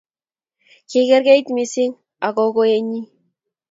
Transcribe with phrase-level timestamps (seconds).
[0.89, 1.93] kikerkeit mising
[2.25, 3.05] ak kokoenyin